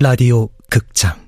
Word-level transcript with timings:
라디오 0.00 0.48
극장 0.70 1.27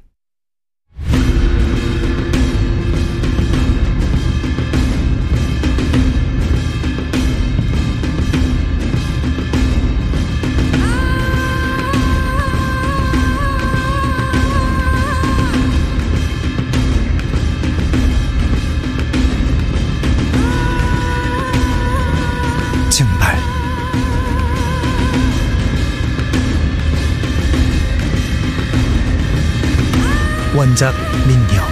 원작 30.61 30.95
민경, 31.27 31.67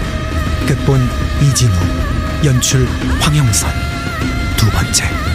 극본 0.66 0.98
이진우, 1.42 1.74
연출 2.42 2.86
황영선. 3.20 3.70
두 4.56 4.70
번째. 4.70 5.27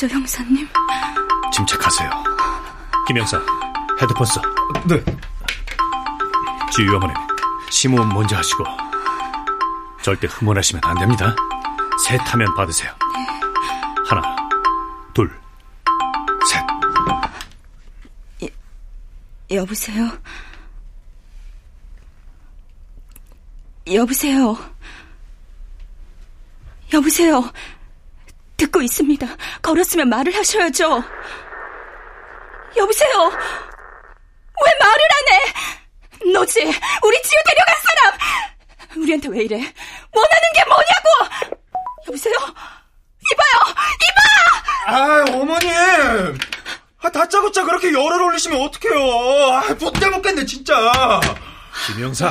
어떡하죠, 0.00 0.08
형사님? 0.08 0.66
침착하세요. 1.52 2.10
김영사, 3.06 3.38
헤드폰 4.00 4.24
써. 4.26 4.40
네. 4.86 5.04
지휘 6.72 6.88
어머님, 6.88 7.14
심호흡 7.70 8.06
먼저 8.12 8.36
하시고. 8.36 8.64
절대 10.02 10.26
흥분하시면 10.26 10.80
안 10.84 10.96
됩니다. 10.98 11.34
셋 12.06 12.18
하면 12.32 12.54
받으세요. 12.54 12.90
네. 12.90 13.40
하나, 14.08 14.22
둘, 15.12 15.30
셋. 16.48 16.64
여, 18.42 19.56
여보세요? 19.56 20.10
여보세요? 23.86 24.56
여보세요? 26.92 27.52
듣고 28.80 28.82
있습니다. 28.82 29.26
걸었으면 29.62 30.08
말을 30.08 30.34
하셔야죠. 30.34 31.04
여보세요? 32.76 33.30
왜 34.62 34.72
말을 34.80 35.00
안 35.16 35.34
해? 35.34 36.32
너지? 36.32 36.60
우리 36.62 37.22
지우 37.22 37.38
데려간 37.46 37.74
사람! 37.82 39.02
우리한테 39.02 39.28
왜 39.28 39.42
이래? 39.44 39.56
원하는 39.56 40.52
게 40.54 40.64
뭐냐고! 40.64 41.58
여보세요? 42.08 42.34
이봐요! 43.32 43.74
이봐! 44.06 44.96
아, 44.96 45.24
어머님! 45.34 46.38
아, 47.02 47.10
다짜고짜 47.10 47.64
그렇게 47.64 47.92
열을 47.92 48.22
올리시면 48.22 48.60
어떡해요. 48.60 49.52
아, 49.52 49.74
못돼 49.80 50.08
먹겠네, 50.10 50.44
진짜. 50.46 51.20
김영사. 51.86 52.30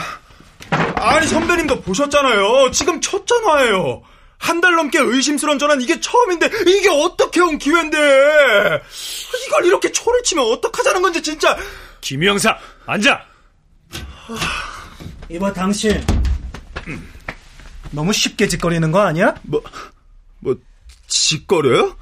아니, 0.95 1.27
선배님도 1.27 1.81
보셨잖아요. 1.81 2.71
지금 2.71 3.01
첫 3.01 3.25
전화예요. 3.25 4.03
한 4.39 4.61
달 4.61 4.75
넘게 4.75 4.97
의심스러운 4.99 5.59
전화는 5.59 5.83
이게 5.83 5.99
처음인데, 5.99 6.49
이게 6.65 6.89
어떻게 6.89 7.41
온 7.41 7.57
기회인데. 7.57 7.97
이걸 9.45 9.65
이렇게 9.65 9.91
초를 9.91 10.23
치면 10.23 10.43
어떡하자는 10.45 11.01
건지, 11.01 11.21
진짜. 11.21 11.57
김영사, 12.01 12.57
앉아! 12.85 13.21
이봐, 15.29 15.53
당신. 15.53 16.03
너무 17.91 18.13
쉽게 18.13 18.47
짓거리는 18.47 18.91
거 18.91 19.01
아니야? 19.01 19.35
뭐, 19.43 19.61
뭐, 20.39 20.55
짓거려요? 21.07 21.95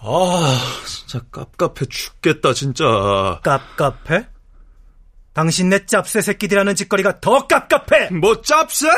아, 0.00 0.58
진짜 0.86 1.20
깝깝해 1.30 1.86
죽겠다, 1.88 2.52
진짜. 2.52 2.84
깝깝해? 3.44 4.26
당신 5.32 5.68
내 5.68 5.84
짭새 5.84 6.20
새끼들이라는 6.22 6.74
짓거리가 6.74 7.20
더 7.20 7.46
깝깝해! 7.46 8.10
뭐, 8.10 8.40
짭새? 8.42 8.88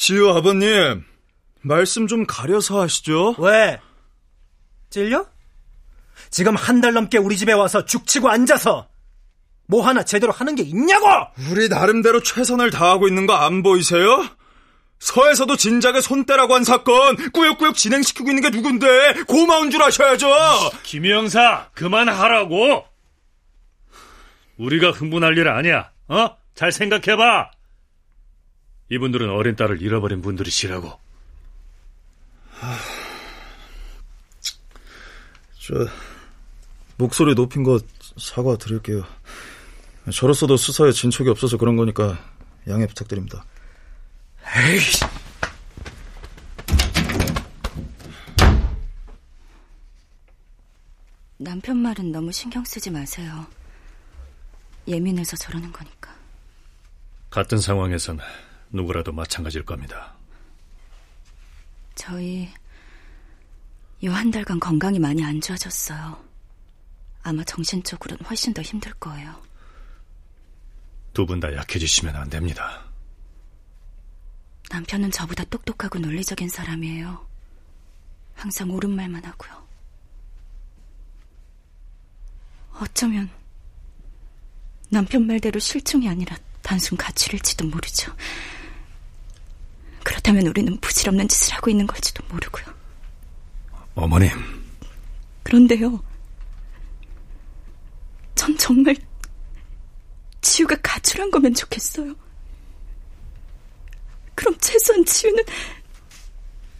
지우 0.00 0.30
아버님, 0.34 1.04
말씀 1.60 2.06
좀 2.06 2.24
가려서 2.26 2.80
하시죠. 2.80 3.34
왜? 3.36 3.78
찔려? 4.88 5.26
지금 6.30 6.56
한 6.56 6.80
달 6.80 6.94
넘게 6.94 7.18
우리 7.18 7.36
집에 7.36 7.52
와서 7.52 7.84
죽치고 7.84 8.30
앉아서 8.30 8.88
뭐 9.66 9.86
하나 9.86 10.02
제대로 10.02 10.32
하는 10.32 10.54
게 10.54 10.62
있냐고! 10.62 11.04
우리 11.50 11.68
나름대로 11.68 12.22
최선을 12.22 12.70
다하고 12.70 13.08
있는 13.08 13.26
거 13.26 13.34
안 13.34 13.62
보이세요? 13.62 14.26
서에서도 15.00 15.54
진작에 15.56 16.00
손대라고 16.00 16.54
한 16.54 16.64
사건 16.64 17.16
꾸역꾸역 17.32 17.76
진행시키고 17.76 18.30
있는 18.30 18.42
게 18.42 18.48
누군데 18.48 19.24
고마운 19.28 19.70
줄 19.70 19.82
아셔야죠. 19.82 20.30
김영사, 20.82 21.68
그만하라고! 21.74 22.86
우리가 24.56 24.92
흥분할 24.92 25.36
일 25.36 25.48
아니야, 25.48 25.90
어? 26.08 26.38
잘 26.54 26.72
생각해봐! 26.72 27.50
이분들은 28.90 29.30
어린 29.30 29.56
딸을 29.56 29.80
잃어버린 29.80 30.20
분들이시라고. 30.20 30.98
저 35.60 35.74
목소리 36.96 37.34
높인 37.34 37.62
거 37.62 37.78
사과 38.18 38.56
드릴게요. 38.56 39.04
저로서도 40.12 40.56
수사에 40.56 40.90
진척이 40.90 41.30
없어서 41.30 41.56
그런 41.56 41.76
거니까 41.76 42.18
양해 42.68 42.86
부탁드립니다. 42.86 43.44
에이. 44.56 44.80
남편 51.38 51.76
말은 51.78 52.12
너무 52.12 52.32
신경 52.32 52.64
쓰지 52.64 52.90
마세요. 52.90 53.46
예민해서 54.88 55.36
저러는 55.36 55.72
거니까. 55.72 56.14
같은 57.30 57.58
상황에선 57.58 58.18
누구라도 58.70 59.12
마찬가지일 59.12 59.64
겁니다. 59.64 60.14
저희 61.94 62.48
요 64.02 64.12
한 64.12 64.30
달간 64.30 64.58
건강이 64.58 64.98
많이 64.98 65.22
안 65.24 65.40
좋아졌어요. 65.40 66.22
아마 67.22 67.44
정신적으로는 67.44 68.24
훨씬 68.24 68.54
더 68.54 68.62
힘들 68.62 68.92
거예요. 68.94 69.34
두 71.12 71.26
분 71.26 71.40
다 71.40 71.54
약해지시면 71.54 72.16
안 72.16 72.30
됩니다. 72.30 72.84
남편은 74.70 75.10
저보다 75.10 75.44
똑똑하고 75.44 75.98
논리적인 75.98 76.48
사람이에요. 76.48 77.26
항상 78.34 78.70
옳은 78.70 78.88
말만 78.90 79.22
하고요. 79.24 79.60
어쩌면 82.80 83.28
남편 84.88 85.26
말대로 85.26 85.58
실종이 85.60 86.08
아니라 86.08 86.36
단순 86.62 86.96
가출일지도 86.96 87.66
모르죠. 87.66 88.14
그렇다면 90.02 90.46
우리는 90.46 90.76
부질없는 90.80 91.28
짓을 91.28 91.54
하고 91.54 91.70
있는 91.70 91.86
걸지도 91.86 92.22
모르고요. 92.28 92.64
어머님. 93.94 94.30
그런데요. 95.42 96.02
전 98.34 98.56
정말 98.56 98.96
지우가 100.40 100.76
가출한 100.82 101.30
거면 101.30 101.54
좋겠어요. 101.54 102.14
그럼 104.34 104.56
최소한 104.58 105.04
지우는 105.04 105.44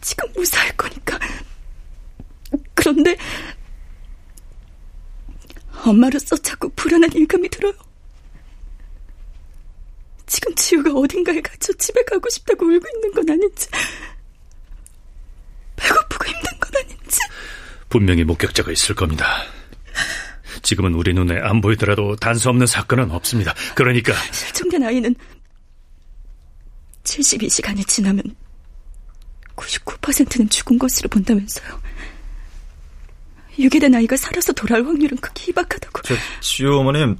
지금 0.01 0.31
무사할 0.33 0.75
거니까. 0.75 1.19
그런데 2.73 3.15
엄마로서 5.85 6.35
자꾸 6.37 6.69
불안한 6.69 7.11
일감이 7.13 7.47
들어요. 7.49 7.73
지금 10.31 10.55
지우가 10.55 10.93
어딘가에 10.93 11.41
갇혀 11.41 11.73
집에 11.73 12.01
가고 12.03 12.29
싶다고 12.29 12.65
울고 12.65 12.87
있는 12.95 13.11
건 13.13 13.29
아닌지, 13.29 13.67
배고프고 15.75 16.25
힘든 16.25 16.57
건 16.57 16.71
아닌지. 16.77 17.19
분명히 17.89 18.23
목격자가 18.23 18.71
있을 18.71 18.95
겁니다. 18.95 19.43
지금은 20.61 20.93
우리 20.93 21.13
눈에 21.13 21.37
안 21.41 21.59
보이더라도 21.59 22.15
단서 22.15 22.49
없는 22.51 22.65
사건은 22.65 23.11
없습니다. 23.11 23.53
그러니까 23.75 24.13
실종된 24.31 24.81
아이는 24.83 25.13
72시간이 27.03 27.85
지나면 27.85 28.23
99%는 29.57 30.47
죽은 30.47 30.79
것으로 30.79 31.09
본다면서요. 31.09 31.81
유괴된 33.59 33.95
아이가 33.95 34.15
살아서 34.15 34.53
돌아올 34.53 34.85
확률은 34.85 35.17
극히 35.17 35.49
희박하다고. 35.49 36.03
저, 36.03 36.15
지우 36.39 36.77
어머님, 36.77 37.17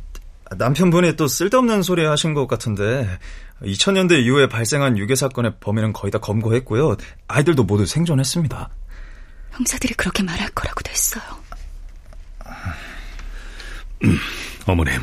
남편분이 0.57 1.15
또 1.15 1.27
쓸데없는 1.27 1.81
소리 1.81 2.05
하신 2.05 2.33
것 2.33 2.47
같은데, 2.47 3.07
2000년대 3.61 4.23
이후에 4.23 4.47
발생한 4.47 4.97
유괴 4.97 5.15
사건의 5.15 5.53
범인은 5.59 5.93
거의 5.93 6.11
다 6.11 6.19
검거했고요. 6.19 6.97
아이들도 7.27 7.63
모두 7.63 7.85
생존했습니다. 7.85 8.69
형사들이 9.51 9.93
그렇게 9.93 10.23
말할 10.23 10.49
거라고도 10.49 10.89
했어요. 10.89 11.23
어머님, 14.65 14.99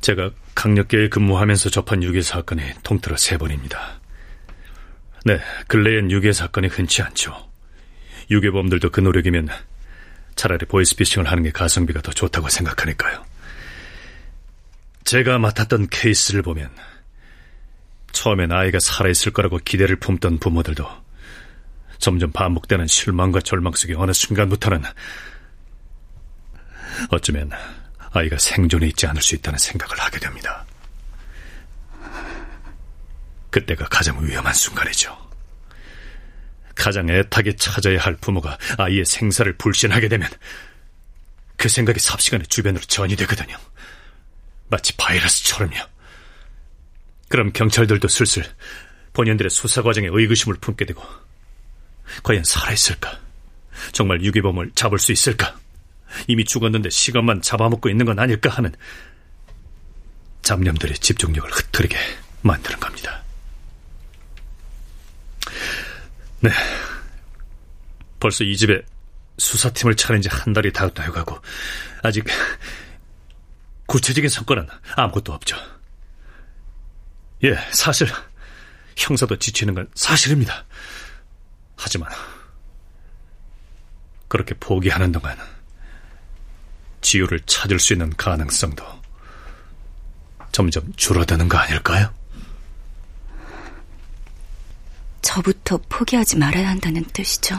제가 0.00 0.30
강력계에 0.54 1.08
근무하면서 1.08 1.70
접한 1.70 2.02
유괴 2.02 2.22
사건이 2.22 2.62
통틀어 2.82 3.16
세 3.16 3.36
번입니다. 3.36 4.00
네, 5.24 5.40
근래엔 5.66 6.10
유괴 6.10 6.32
사건이 6.32 6.68
흔치 6.68 7.02
않죠. 7.02 7.34
유괴범들도 8.30 8.90
그 8.90 9.00
노력이면 9.00 9.48
차라리 10.36 10.66
보이스피싱을 10.66 11.30
하는 11.30 11.42
게 11.42 11.50
가성비가 11.50 12.02
더 12.02 12.12
좋다고 12.12 12.48
생각하니까요. 12.48 13.24
제가 15.06 15.38
맡았던 15.38 15.86
케이스를 15.88 16.42
보면 16.42 16.68
처음엔 18.10 18.50
아이가 18.50 18.80
살아있을 18.80 19.32
거라고 19.32 19.58
기대를 19.58 20.00
품던 20.00 20.40
부모들도 20.40 20.84
점점 21.98 22.32
반복되는 22.32 22.88
실망과 22.88 23.40
절망 23.40 23.72
속에 23.72 23.94
어느 23.94 24.12
순간부터는 24.12 24.82
어쩌면 27.10 27.52
아이가 28.10 28.36
생존해 28.36 28.88
있지 28.88 29.06
않을 29.06 29.22
수 29.22 29.36
있다는 29.36 29.60
생각을 29.60 29.96
하게 30.00 30.18
됩니다. 30.18 30.66
그때가 33.50 33.86
가장 33.88 34.26
위험한 34.26 34.52
순간이죠. 34.52 35.16
가장 36.74 37.08
애타게 37.08 37.54
찾아야 37.54 38.00
할 38.00 38.16
부모가 38.16 38.58
아이의 38.76 39.04
생사를 39.04 39.56
불신하게 39.56 40.08
되면 40.08 40.28
그 41.56 41.68
생각이 41.68 42.00
삽시간에 42.00 42.42
주변으로 42.46 42.82
전이되거든요. 42.82 43.56
마치 44.68 44.96
바이러스처럼요. 44.96 45.76
그럼 47.28 47.52
경찰들도 47.52 48.08
슬슬 48.08 48.44
본인들의 49.12 49.50
수사 49.50 49.82
과정에 49.82 50.08
의구심을 50.10 50.56
품게 50.60 50.84
되고 50.84 51.02
과연 52.22 52.44
살아있을까? 52.44 53.18
정말 53.92 54.22
유괴범을 54.22 54.72
잡을 54.74 54.98
수 54.98 55.12
있을까? 55.12 55.58
이미 56.28 56.44
죽었는데 56.44 56.90
시간만 56.90 57.42
잡아먹고 57.42 57.88
있는 57.88 58.06
건 58.06 58.18
아닐까 58.18 58.50
하는 58.50 58.72
잡념들의 60.42 60.96
집중력을 60.98 61.50
흐트리게 61.50 61.96
만드는 62.42 62.78
겁니다. 62.78 63.22
네. 66.40 66.50
벌써 68.20 68.44
이 68.44 68.56
집에 68.56 68.80
수사팀을 69.38 69.96
차린 69.96 70.22
지 70.22 70.28
한 70.28 70.52
달이 70.52 70.72
다 70.72 70.88
돼가고 70.88 71.38
아직 72.02 72.24
구체적인 73.86 74.28
성과는 74.28 74.66
아무것도 74.96 75.32
없죠. 75.32 75.56
예, 77.44 77.54
사실 77.72 78.08
형사도 78.96 79.38
지치는 79.38 79.74
건 79.74 79.88
사실입니다. 79.94 80.64
하지만 81.76 82.10
그렇게 84.28 84.54
포기하는 84.54 85.12
동안 85.12 85.38
지유를 87.00 87.40
찾을 87.46 87.78
수 87.78 87.92
있는 87.92 88.10
가능성도 88.16 88.84
점점 90.50 90.92
줄어드는 90.96 91.48
거 91.48 91.58
아닐까요? 91.58 92.12
저부터 95.22 95.78
포기하지 95.88 96.38
말아야 96.38 96.68
한다는 96.68 97.04
뜻이죠. 97.12 97.56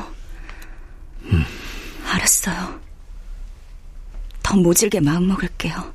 음. 1.23 1.45
알았어요. 2.05 2.86
더 4.47 4.55
모질게 4.55 5.01
마음먹을게요. 5.01 5.93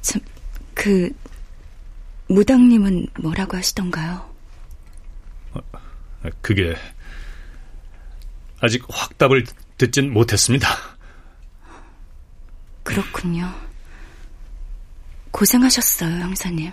참, 0.00 0.20
그, 0.74 1.08
무당님은 2.28 3.06
뭐라고 3.20 3.56
하시던가요? 3.56 4.28
어, 5.52 5.60
그게, 6.42 6.74
아직 8.60 8.82
확답을 8.88 9.46
듣진 9.76 10.12
못했습니다. 10.12 10.68
그렇군요. 12.82 13.54
고생하셨어요, 15.30 16.18
형사님. 16.18 16.72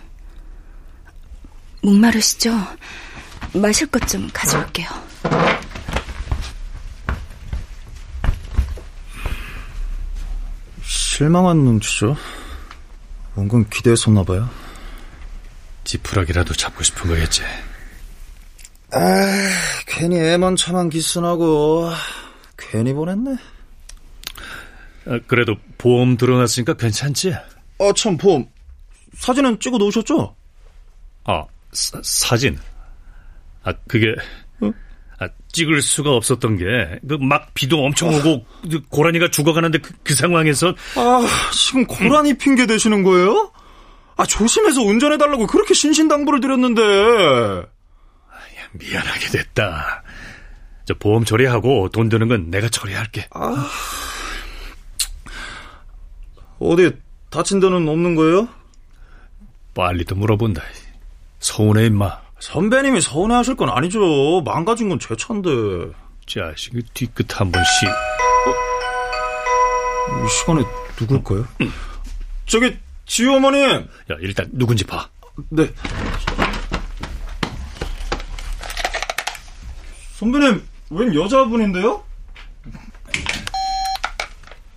목마르시죠? 1.83 2.51
마실 3.53 3.85
것 3.87 3.99
좀 4.07 4.27
가져올게요. 4.33 4.87
실망한 11.15 11.59
눈치죠. 11.59 12.17
뭔건 13.35 13.69
기대했었나 13.69 14.23
봐요. 14.23 14.49
지푸라기라도 15.85 16.53
잡고 16.53 16.83
싶은 16.83 17.09
거겠지. 17.09 17.41
아, 18.91 18.99
괜히 19.87 20.19
애만 20.19 20.57
참한 20.57 20.89
기스나고 20.89 21.89
괜히 22.57 22.91
보냈네. 22.91 23.37
아, 25.05 25.19
그래도 25.25 25.55
보험 25.77 26.17
들어놨으니까 26.17 26.73
괜찮지? 26.73 27.31
아, 27.31 27.93
참 27.95 28.17
보험 28.17 28.49
사진은 29.13 29.61
찍어 29.61 29.77
놓으셨죠? 29.77 30.35
아, 31.23 31.45
사, 31.71 32.01
사진. 32.03 32.59
아, 33.63 33.71
그게 33.87 34.09
어? 34.09 34.44
아, 35.19 35.29
찍을 35.51 35.81
수가 35.81 36.11
없었던 36.11 36.57
게, 36.57 36.99
그막 37.07 37.53
비도 37.53 37.83
엄청 37.83 38.13
오고, 38.13 38.45
그 38.69 38.81
고라니가 38.89 39.29
죽어가는데 39.29 39.79
그, 39.79 39.93
그, 40.03 40.13
상황에서. 40.13 40.75
아, 40.95 41.27
지금 41.53 41.85
고라니 41.85 42.31
음. 42.31 42.37
핑계 42.37 42.65
대시는 42.65 43.03
거예요? 43.03 43.51
아, 44.17 44.25
조심해서 44.25 44.81
운전해달라고 44.81 45.47
그렇게 45.47 45.73
신신당부를 45.73 46.41
드렸는데. 46.41 46.81
아, 46.81 47.65
미안하게 48.73 49.27
됐다. 49.29 50.03
저 50.85 50.93
보험 50.95 51.25
처리하고 51.25 51.89
돈 51.89 52.09
드는 52.09 52.27
건 52.27 52.49
내가 52.49 52.69
처리할게. 52.69 53.27
아. 53.31 53.69
어디 56.59 56.91
다친 57.29 57.59
데는 57.59 57.87
없는 57.87 58.15
거예요? 58.15 58.47
빨리도 59.73 60.15
물어본다. 60.15 60.61
서운해, 61.39 61.87
임마. 61.87 62.24
선배님이 62.39 63.01
서운해하실 63.01 63.55
건 63.55 63.69
아니죠. 63.69 64.41
망가진 64.45 64.89
건 64.89 64.99
제 64.99 65.15
차인데. 65.15 65.49
자식이 66.27 66.81
뒤끝 66.93 67.39
한 67.39 67.51
번씩. 67.51 67.87
어? 67.87 68.51
이 70.25 70.29
시간에 70.29 70.63
누굴까요? 70.99 71.47
음. 71.61 71.71
저기 72.47 72.77
지우 73.05 73.35
어머님. 73.35 73.61
야 74.11 74.15
일단 74.19 74.49
누군지 74.51 74.83
봐. 74.85 75.07
네. 75.49 75.71
선배님 80.17 80.67
웬 80.91 81.13
여자분인데요? 81.15 82.03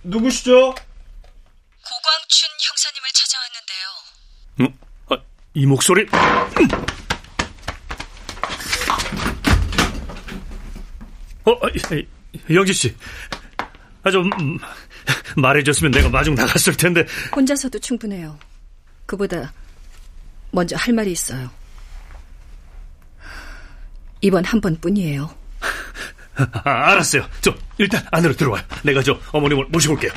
누구시죠? 0.03 0.51
고광춘 0.51 2.49
형사님을 2.67 3.09
찾아왔는데요. 3.13 3.87
음, 4.61 4.77
아, 5.09 5.17
이 5.53 5.65
목소리. 5.65 6.05
어, 11.51 11.67
어 11.67 12.53
영지 12.53 12.73
씨. 12.73 12.95
아, 14.03 14.11
좀, 14.11 14.29
음, 14.39 14.57
말해줬으면 15.35 15.91
내가 15.91 16.09
마중 16.09 16.35
나갔을 16.35 16.75
텐데. 16.75 17.05
혼자서도 17.35 17.79
충분해요. 17.79 18.37
그보다 19.05 19.51
먼저 20.51 20.75
할 20.75 20.93
말이 20.93 21.11
있어요. 21.11 21.49
이번 24.21 24.45
한 24.45 24.61
번뿐이에요. 24.61 25.29
아, 26.35 26.69
알았어요. 26.91 27.27
저 27.41 27.53
일단 27.77 28.05
안으로 28.11 28.33
들어와요. 28.33 28.63
내가 28.83 29.01
저 29.01 29.19
어머님을 29.31 29.65
모시고 29.69 29.95
올게요. 29.95 30.11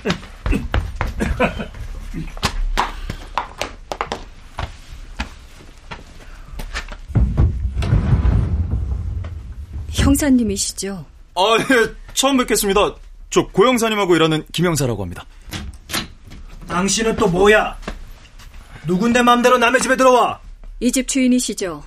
형사님이시죠? 9.90 11.11
아, 11.34 11.56
예, 11.58 11.94
처음 12.14 12.36
뵙겠습니다. 12.38 12.94
저 13.30 13.46
고영사님하고 13.48 14.14
일하는 14.16 14.44
김영사라고 14.52 15.02
합니다. 15.02 15.24
당신은 16.68 17.16
또 17.16 17.28
뭐야? 17.28 17.76
누군데 18.86 19.22
맘대로 19.22 19.58
남의 19.58 19.80
집에 19.80 19.96
들어와? 19.96 20.40
이 20.80 20.90
집 20.90 21.06
주인이시죠? 21.08 21.82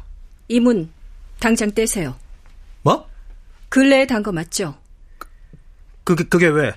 이문 0.48 0.92
당장 1.40 1.72
떼세요. 1.72 2.16
뭐? 2.82 3.08
근래에 3.70 4.08
단 4.08 4.24
거 4.24 4.32
맞죠? 4.32 4.76
그, 6.04 6.16
그, 6.16 6.28
그게 6.30 6.48
왜? 6.48 6.72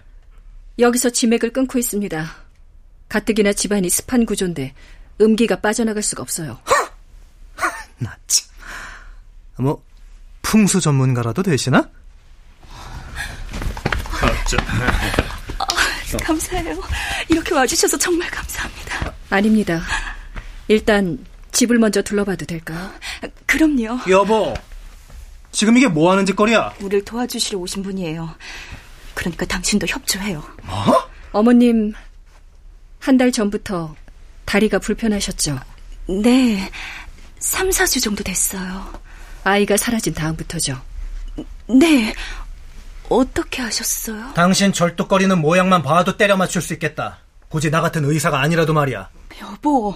여기서 0.79 1.11
지맥을 1.11 1.53
끊고 1.53 1.79
있습니다. 1.79 2.27
가뜩이나 3.09 3.53
집안이 3.53 3.89
습한 3.89 4.27
구조인데 4.27 4.75
음기가 5.21 5.61
빠져나갈 5.61 6.03
수가 6.03 6.23
없어요. 6.23 6.59
나 7.99 8.17
참. 8.27 8.47
뭐, 9.59 9.83
풍수 10.43 10.81
전문가라도 10.81 11.43
되시나? 11.43 11.89
아, 15.59 15.67
감사해요. 16.23 16.81
이렇게 17.29 17.55
와주셔서 17.55 17.97
정말 17.99 18.31
감사합니다. 18.31 19.13
아닙니다. 19.31 19.83
일단 20.69 21.19
집을 21.53 21.79
먼저 21.79 22.01
둘러봐도 22.03 22.45
될까요? 22.47 22.91
그럼요. 23.47 23.99
여보, 24.11 24.55
지금 25.53 25.77
이게 25.77 25.89
뭐 25.89 26.11
하는 26.13 26.25
짓거리야? 26.27 26.75
우리를 26.81 27.05
도와주시러 27.05 27.59
오신 27.59 27.83
분이에요. 27.83 28.35
그러니까 29.15 29.45
당신도 29.47 29.87
협조해요. 29.89 30.43
뭐? 30.63 31.09
어머님, 31.33 31.93
한 33.01 33.17
달 33.19 33.33
전부터 33.33 33.95
다리가 34.45 34.79
불편하셨죠? 34.79 35.59
네, 36.23 36.71
3, 37.39 37.71
4주 37.71 38.03
정도 38.03 38.23
됐어요. 38.25 38.93
아이가 39.45 39.77
사라진 39.77 40.15
다음부터죠? 40.15 40.81
네, 41.69 42.15
어떻게 43.11 43.63
하셨어요? 43.63 44.33
당신 44.35 44.73
절뚝거리는 44.73 45.39
모양만 45.39 45.83
봐도 45.83 46.17
때려 46.17 46.37
맞출 46.37 46.63
수 46.63 46.73
있겠다. 46.75 47.19
굳이 47.49 47.71
나 47.71 47.81
같은 47.81 48.05
의사가 48.05 48.41
아니라도 48.41 48.75
말이야. 48.75 49.09
여보, 49.41 49.95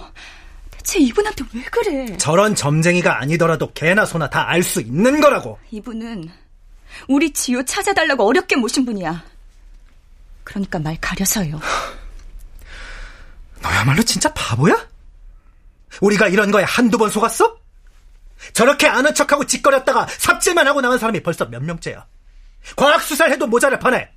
대체 0.71 0.99
이분한테 0.99 1.45
왜 1.53 1.61
그래? 1.63 2.17
저런 2.17 2.55
점쟁이가 2.55 3.19
아니더라도 3.21 3.71
개나 3.73 4.05
소나 4.05 4.29
다 4.29 4.47
알 4.49 4.63
수 4.63 4.81
있는 4.81 5.21
거라고. 5.21 5.59
이분은 5.71 6.29
우리 7.07 7.31
지효 7.31 7.63
찾아달라고 7.63 8.27
어렵게 8.27 8.55
모신 8.55 8.85
분이야. 8.85 9.23
그러니까 10.43 10.79
말 10.79 10.97
가려서요. 10.99 11.59
너야말로 13.61 14.03
진짜 14.03 14.31
바보야? 14.33 14.87
우리가 16.01 16.27
이런 16.27 16.51
거에 16.51 16.63
한두 16.63 16.97
번 16.97 17.09
속았어? 17.09 17.57
저렇게 18.53 18.87
아는 18.87 19.13
척하고 19.13 19.45
짓거렸다가 19.45 20.07
삽질만 20.07 20.67
하고 20.67 20.81
나간 20.81 20.97
사람이 20.99 21.21
벌써 21.23 21.45
몇 21.45 21.63
명째야. 21.63 22.05
과학 22.75 23.01
수사를 23.01 23.31
해도 23.31 23.47
모자를 23.47 23.79
파네. 23.79 24.09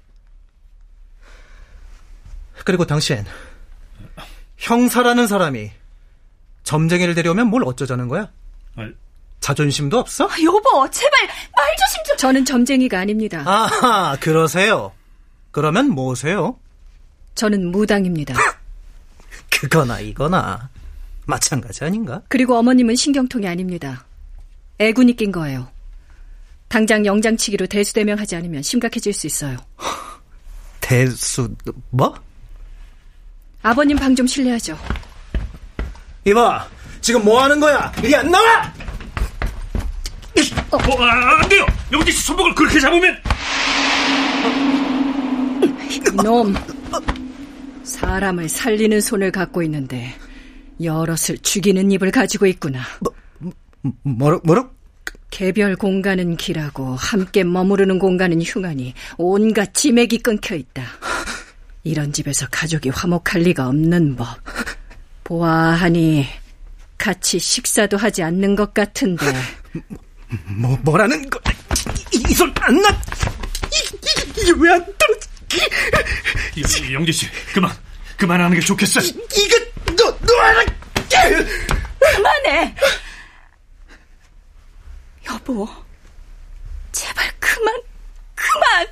그리고 2.65 2.87
당신, 2.87 3.25
형사라는 4.57 5.26
사람이 5.26 5.71
점쟁이를 6.65 7.15
데려오면 7.15 7.49
뭘 7.49 7.62
어쩌자는 7.65 8.09
거야? 8.09 8.31
자존심도 9.41 9.99
없어? 9.99 10.26
아, 10.26 10.35
여보, 10.43 10.91
제발 10.91 11.26
말 11.29 11.76
조심 11.76 12.05
좀. 12.05 12.17
저는 12.17 12.45
점쟁이가 12.45 12.99
아닙니다. 12.99 13.43
아하, 13.47 14.17
그러세요. 14.19 14.93
그러면 15.53 15.91
뭐세요? 15.91 16.59
저는 17.37 17.71
무당입니다. 17.71 18.35
그거나 19.50 20.00
이거나 20.00 20.69
마찬가지 21.26 21.85
아닌가? 21.85 22.23
그리고 22.29 22.57
어머님은 22.57 22.97
신경통이 22.97 23.47
아닙니다. 23.47 24.05
애군이 24.79 25.15
낀 25.15 25.31
거예요. 25.31 25.69
당장 26.76 27.06
영장치기로 27.06 27.68
대수대명하지 27.68 28.37
않으면 28.37 28.62
심각해질 28.62 29.14
수 29.14 29.26
있어요. 29.26 29.56
대수 30.83 31.49
뭐? 31.88 32.14
아버님 33.62 33.97
방 33.97 34.14
좀 34.14 34.26
실례하죠. 34.26 34.78
이봐, 36.26 36.68
지금 37.00 37.25
뭐 37.25 37.42
하는 37.42 37.59
거야? 37.61 37.90
이리 38.04 38.14
안 38.14 38.30
나와! 38.30 38.71
어, 40.71 40.76
아, 41.02 41.40
안 41.42 41.49
돼요! 41.49 41.64
영지 41.90 42.12
씨 42.12 42.23
손목을 42.26 42.54
그렇게 42.54 42.78
잡으면! 42.78 43.16
놈! 46.23 46.54
사람을 47.85 48.50
살리는 48.50 49.00
손을 49.00 49.33
갖고 49.33 49.62
있는데 49.62 50.14
여럿을 50.83 51.38
죽이는 51.40 51.90
입을 51.92 52.11
가지고 52.11 52.45
있구나. 52.45 52.83
뭐라, 54.02 54.40
뭐라? 54.45 54.75
개별 55.40 55.76
공간은 55.76 56.38
길하고 56.38 56.97
함께 56.97 57.45
머무르는 57.45 57.99
공간은 57.99 58.40
흉하니 58.40 58.95
온갖 59.19 59.75
지맥이 59.75 60.21
끊겨 60.21 60.55
있다. 60.55 60.83
이런 61.85 62.11
집에서 62.11 62.47
가족이 62.50 62.88
화목할 62.88 63.43
리가 63.43 63.69
없는 63.69 64.16
법. 64.16 64.28
보아하니 65.25 66.26
같이 66.97 67.38
식사도 67.38 67.99
하지 67.99 68.23
않는 68.23 68.57
것 68.57 68.73
같은데. 68.73 69.26
뭐, 70.57 70.75
뭐라는 70.83 71.28
거? 71.28 71.38
이손안 72.31 72.81
나! 72.81 72.88
이, 73.69 74.43
게 74.47 74.52
왜 74.52 74.71
안 74.73 74.87
떨어지? 74.97 76.93
영지 76.95 77.12
씨, 77.12 77.26
그만, 77.52 77.71
그만하는 78.16 78.59
게 78.59 78.64
좋겠어. 78.64 79.00
이, 79.00 79.09
이거 79.37 79.59
너, 79.99 80.19
너하라! 80.26 80.64
그만해! 82.00 82.75
여보, 85.28 85.68
제발 86.92 87.30
그만, 87.40 87.75
그만! 88.35 88.87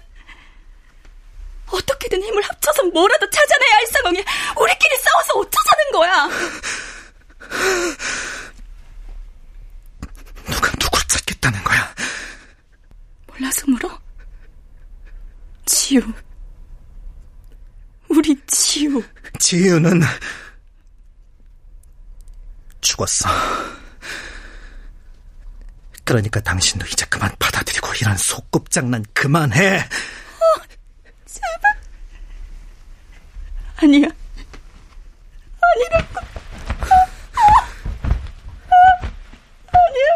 어떻게든 1.66 2.22
힘을 2.22 2.42
합쳐서 2.42 2.82
뭐라도 2.84 3.28
찾아내야 3.30 3.76
할 3.76 3.86
상황에 3.86 4.24
우리끼리 4.60 4.96
싸워서 4.98 5.32
어쩌자는 5.34 5.92
거야! 5.92 6.28
누가 10.46 10.70
누굴 10.78 11.00
찾겠다는 11.08 11.62
거야? 11.64 11.94
몰라서 13.26 13.64
물어? 13.66 13.98
지우. 15.66 16.02
우리 18.08 18.36
지우. 18.46 19.02
지유는 19.38 20.02
죽었어. 22.80 23.28
그러니까 26.04 26.40
당신도 26.40 26.86
이제 26.86 27.06
그만 27.06 27.30
받아들이고 27.38 27.88
이런 28.00 28.16
소꿉장난 28.16 29.04
그만해. 29.14 29.78
어, 29.78 30.62
제발. 31.26 31.80
아니야. 33.76 34.08
아니라고. 35.62 36.20
아니야. 39.72 40.08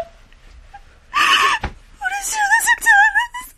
우리 1.95 2.23
지우는 2.25 2.53
숙제 2.65 2.89
안 2.93 3.01
했어. 3.41 3.55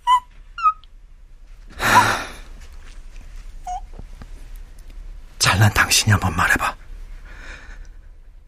잘난 5.39 5.73
당신이 5.73 6.11
한번 6.11 6.35
말해봐. 6.35 6.75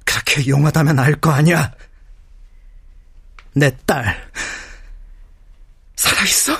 그렇게 0.06 0.48
용하다면 0.48 1.00
알 1.00 1.16
거 1.20 1.32
아니야. 1.32 1.74
내 3.56 3.70
딸, 3.86 4.32
살아있어? 5.96 6.58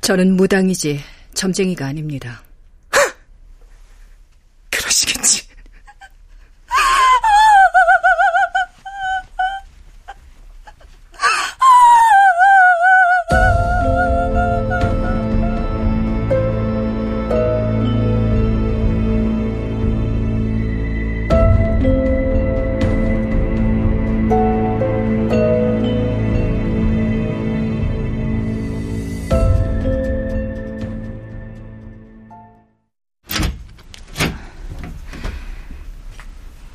저는 0.00 0.36
무당이지 0.36 1.00
점쟁이가 1.34 1.86
아닙니다. 1.86 2.42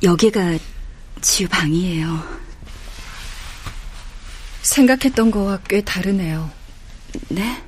여기가 0.08 0.58
지우 1.20 1.46
방이에요. 1.48 2.24
생각했던 4.62 5.30
거와 5.30 5.60
꽤 5.68 5.82
다르네요. 5.82 6.50
네? 7.28 7.62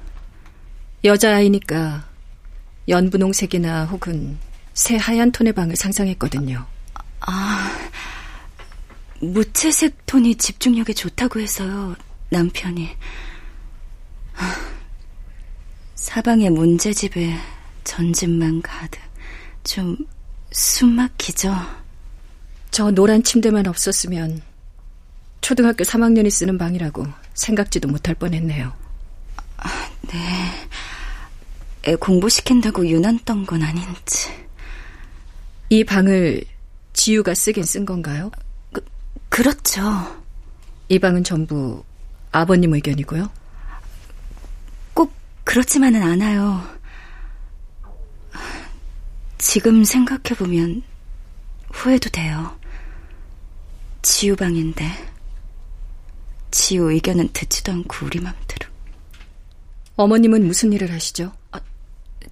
여자아이니까 1.04 2.08
연분홍색이나 2.88 3.84
혹은 3.84 4.38
새 4.72 4.96
하얀 4.96 5.30
톤의 5.32 5.52
방을 5.52 5.76
상상했거든요. 5.76 6.66
아, 7.20 7.78
무채색 9.20 10.06
톤이 10.06 10.36
집중력에 10.36 10.94
좋다고 10.94 11.40
해서요, 11.40 11.94
남편이. 12.30 12.88
아, 14.36 14.56
사방에 15.94 16.48
문제집에 16.48 17.36
전집만 17.84 18.62
가득. 18.62 18.98
좀 19.62 19.94
숨막히죠? 20.52 21.79
저 22.70 22.90
노란 22.90 23.22
침대만 23.22 23.66
없었으면 23.66 24.42
초등학교 25.40 25.84
3학년이 25.84 26.30
쓰는 26.30 26.58
방이라고 26.58 27.06
생각지도 27.34 27.88
못할 27.88 28.14
뻔했네요. 28.14 28.72
네. 30.02 30.68
애 31.86 31.94
공부시킨다고 31.96 32.86
유난 32.88 33.18
떤 33.24 33.44
건 33.46 33.62
아닌지. 33.62 34.30
이 35.70 35.82
방을 35.84 36.42
지유가 36.92 37.34
쓰긴 37.34 37.64
쓴 37.64 37.86
건가요? 37.86 38.30
그, 38.72 38.84
그렇죠. 39.28 39.80
이 40.88 40.98
방은 40.98 41.24
전부 41.24 41.82
아버님 42.32 42.74
의견이고요. 42.74 43.30
꼭 44.94 45.12
그렇지만은 45.44 46.02
않아요. 46.02 46.62
지금 49.38 49.84
생각해보면 49.84 50.82
후회도 51.72 52.10
돼요. 52.10 52.59
지우 54.02 54.36
방인데 54.36 55.10
지우 56.50 56.90
의견은 56.90 57.30
듣지도 57.32 57.72
않고 57.72 58.06
우리 58.06 58.20
맘대로. 58.20 58.70
어머님은 59.96 60.46
무슨 60.46 60.72
일을 60.72 60.90
하시죠? 60.92 61.32
아, 61.52 61.60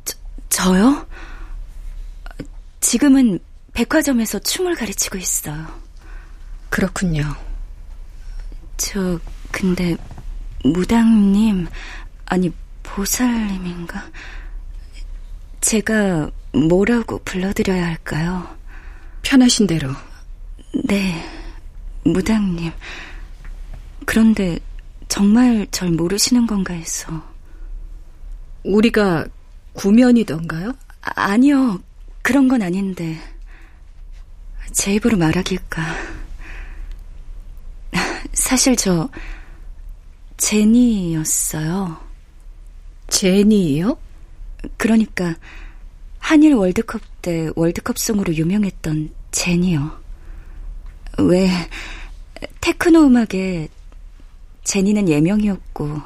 저, 0.04 0.16
저요? 0.48 1.06
지금은 2.80 3.38
백화점에서 3.74 4.38
춤을 4.38 4.74
가르치고 4.74 5.18
있어요. 5.18 5.66
그렇군요. 6.70 7.34
저 8.76 9.18
근데 9.50 9.96
무당님 10.64 11.68
아니 12.26 12.52
보살님인가? 12.82 14.10
제가 15.60 16.30
뭐라고 16.52 17.18
불러드려야 17.24 17.86
할까요? 17.86 18.56
편하신 19.22 19.66
대로. 19.66 19.90
네, 20.84 21.22
무당님. 22.12 22.72
그런데 24.06 24.58
정말 25.08 25.66
절 25.70 25.90
모르시는 25.90 26.46
건가 26.46 26.74
해서. 26.74 27.22
우리가 28.64 29.26
구면이던가요? 29.72 30.72
아, 31.02 31.10
아니요, 31.14 31.80
그런 32.22 32.48
건 32.48 32.62
아닌데. 32.62 33.18
제 34.72 34.94
입으로 34.94 35.16
말하길까. 35.16 35.82
사실 38.32 38.76
저, 38.76 39.08
제니였어요. 40.36 41.98
제니요? 43.08 43.98
그러니까, 44.76 45.34
한일 46.18 46.54
월드컵 46.54 47.00
때 47.22 47.50
월드컵송으로 47.56 48.34
유명했던 48.34 49.14
제니요. 49.30 49.98
왜, 51.18 51.48
테크노 52.68 53.06
음악에 53.06 53.68
제니는 54.62 55.08
예명이었고, 55.08 56.02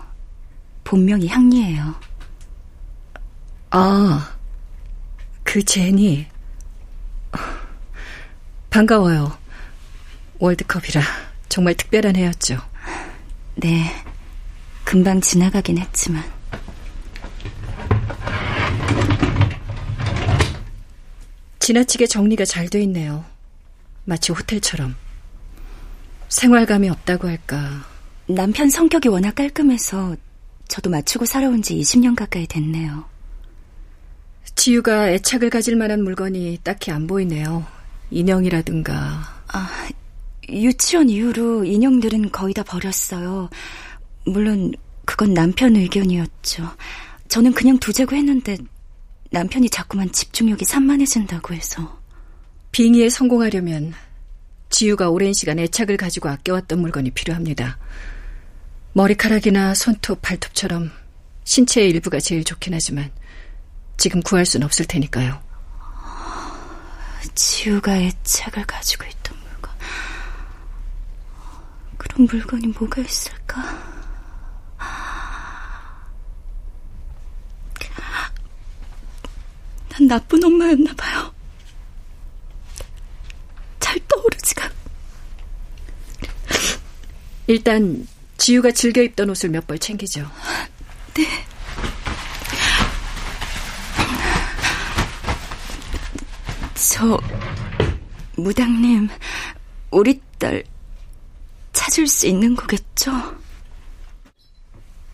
본명이 0.85 1.27
향리예요. 1.27 1.93
아, 3.71 4.37
그 5.43 5.65
제니. 5.65 6.29
반가워요. 8.71 9.37
월드컵이라 10.39 11.03
정말 11.49 11.75
특별한 11.75 12.15
해였죠. 12.15 12.59
네, 13.57 13.91
금방 14.85 15.21
지나가긴 15.21 15.79
했지만. 15.79 16.23
지나치게 21.59 22.07
정리가 22.07 22.45
잘 22.45 22.69
돼 22.71 22.81
있네요. 22.85 23.25
마치 24.05 24.31
호텔처럼. 24.31 25.02
생활감이 26.33 26.89
없다고 26.89 27.29
할까. 27.29 27.85
남편 28.27 28.71
성격이 28.71 29.09
워낙 29.09 29.35
깔끔해서 29.35 30.17
저도 30.67 30.89
맞추고 30.89 31.27
살아온 31.27 31.61
지 31.61 31.77
20년 31.77 32.17
가까이 32.17 32.47
됐네요. 32.47 33.05
지유가 34.55 35.11
애착을 35.11 35.51
가질 35.51 35.77
만한 35.77 36.03
물건이 36.03 36.61
딱히 36.65 36.91
안 36.91 37.07
보이네요. 37.07 37.67
인형이라든가. 38.11 39.43
아, 39.49 39.89
유치원 40.49 41.11
이후로 41.11 41.65
인형들은 41.65 42.33
거의 42.33 42.55
다 42.55 42.63
버렸어요. 42.63 43.51
물론 44.25 44.73
그건 45.05 45.35
남편 45.35 45.77
의견이었죠. 45.77 46.67
저는 47.29 47.53
그냥 47.53 47.79
두자고 47.79 48.17
했는데 48.17 48.57
남편이 49.31 49.69
자꾸만 49.69 50.11
집중력이 50.11 50.65
산만해진다고 50.65 51.53
해서. 51.53 52.01
빙의에 52.73 53.11
성공하려면 53.11 53.93
지유가 54.73 55.11
오랜 55.11 55.35
시간 55.35 55.59
애착을 55.59 55.97
가지고 55.99 56.31
아껴왔던 56.31 56.81
물건이 56.81 57.11
필요합니다. 57.11 57.79
머리카락이나 58.95 59.75
손톱, 59.75 60.21
발톱처럼 60.23 60.91
신체의 61.45 61.91
일부가 61.91 62.19
제일 62.19 62.43
좋긴 62.43 62.75
하지만 62.75 63.13
지금 63.99 64.23
구할 64.23 64.47
수는 64.47 64.65
없을 64.65 64.87
테니까요. 64.87 65.41
지우가 67.35 67.97
애착을 67.97 68.67
가지고 68.67 69.05
있던 69.05 69.39
물건. 69.39 69.73
그런 71.99 72.27
물건이 72.27 72.67
뭐가 72.69 73.03
있을까? 73.03 73.63
난 79.91 80.07
나쁜 80.09 80.43
엄마였나 80.43 80.93
봐요. 80.95 81.33
잘 83.79 83.99
떠오르지가. 84.09 84.71
일단 87.53 88.07
지유가 88.39 88.71
즐겨 88.71 89.03
입던 89.03 89.29
옷을 89.29 89.51
몇 89.51 89.67
벌 89.67 89.79
챙기죠. 89.79 90.23
네. 91.13 91.27
저 96.75 97.19
무당님 98.37 99.09
우리 99.91 100.21
딸 100.39 100.65
찾을 101.73 102.07
수 102.07 102.27
있는 102.27 102.55
거겠죠? 102.57 103.13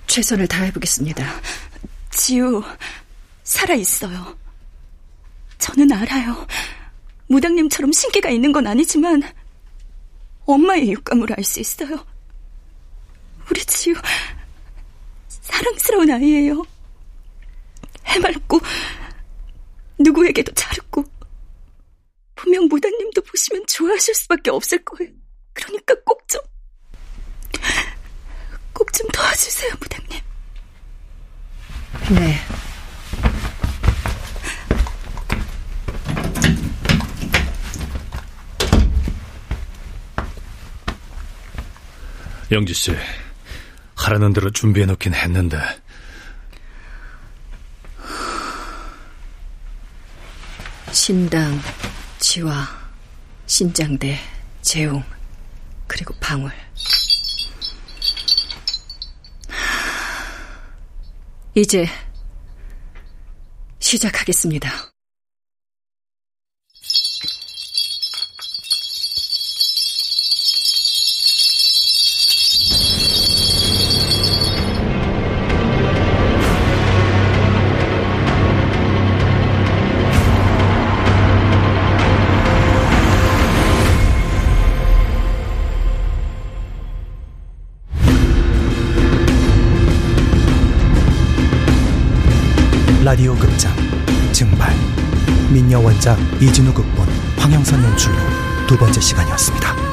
최선을 0.06 0.46
다해보겠습니다. 0.46 1.24
지우 2.10 2.62
살아 3.42 3.74
있어요. 3.74 4.36
저는 5.58 5.90
알아요. 5.92 6.46
무당님처럼 7.28 7.92
신기가 7.92 8.30
있는 8.30 8.52
건 8.52 8.66
아니지만 8.66 9.22
엄마의 10.46 10.92
육감으로 10.92 11.34
알 11.36 11.44
수 11.44 11.60
있어요. 11.60 12.04
지우 13.68 13.94
사랑스러운 15.28 16.10
아이예요. 16.10 16.64
해맑고 18.06 18.60
누구에게도 20.00 20.52
잘했고 20.54 21.04
분명 22.34 22.66
무당님도 22.66 23.20
보시면 23.22 23.64
좋아하실 23.66 24.14
수밖에 24.14 24.50
없을 24.50 24.82
거예요. 24.84 25.12
그러니까 25.52 25.94
꼭 26.04 26.26
좀, 26.28 26.40
꼭 28.72 28.92
좀 28.92 29.06
도와주세요, 29.08 29.72
무당님. 29.80 30.20
네. 32.10 32.38
영지 42.50 42.72
씨, 42.72 42.92
하라는 44.08 44.32
대로 44.32 44.50
준비해 44.50 44.86
놓긴 44.86 45.14
했는데. 45.14 45.58
신당, 50.90 51.60
지화, 52.18 52.66
신장대, 53.46 54.18
재웅, 54.62 55.02
그리고 55.86 56.14
방울. 56.20 56.50
이제 61.54 61.86
시작하겠습니다. 63.80 64.70
라디오 93.18 93.34
극장 93.34 93.74
증발 94.32 94.72
민여 95.52 95.80
원작 95.80 96.16
이진우 96.40 96.72
극본 96.72 97.08
황영선 97.36 97.82
연출로 97.82 98.16
두 98.68 98.78
번째 98.78 99.00
시간이었습니다. 99.00 99.87